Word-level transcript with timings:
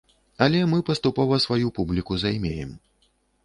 Але 0.45 0.61
мы 0.71 0.79
паступова 0.87 1.39
сваю 1.45 1.67
публіку 1.77 2.21
займеем. 2.25 2.77